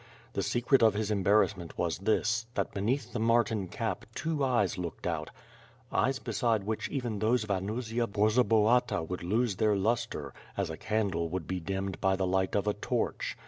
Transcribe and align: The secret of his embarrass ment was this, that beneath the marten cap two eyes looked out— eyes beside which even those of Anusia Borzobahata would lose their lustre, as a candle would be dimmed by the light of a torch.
The 0.33 0.41
secret 0.41 0.81
of 0.81 0.95
his 0.95 1.11
embarrass 1.11 1.55
ment 1.55 1.77
was 1.77 1.99
this, 1.99 2.47
that 2.55 2.73
beneath 2.73 3.13
the 3.13 3.19
marten 3.19 3.67
cap 3.67 4.07
two 4.15 4.43
eyes 4.43 4.75
looked 4.79 5.05
out— 5.05 5.29
eyes 5.91 6.17
beside 6.17 6.63
which 6.63 6.89
even 6.89 7.19
those 7.19 7.43
of 7.43 7.51
Anusia 7.51 8.07
Borzobahata 8.07 9.07
would 9.07 9.21
lose 9.21 9.57
their 9.57 9.75
lustre, 9.75 10.33
as 10.57 10.71
a 10.71 10.75
candle 10.77 11.29
would 11.29 11.45
be 11.45 11.59
dimmed 11.59 12.01
by 12.01 12.15
the 12.15 12.25
light 12.25 12.55
of 12.55 12.65
a 12.65 12.73
torch. 12.73 13.37